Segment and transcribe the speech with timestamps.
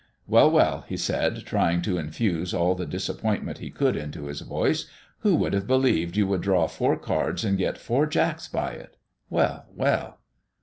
[0.25, 4.87] "Well, well!" he said, trying to infuse all the disappointment he could into his voice,
[5.19, 8.97] "who would have believed you would draw four cards and get four jacks by it?
[9.29, 10.17] Well, well!"